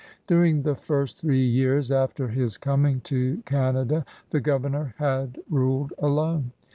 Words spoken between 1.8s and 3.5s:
after his coming to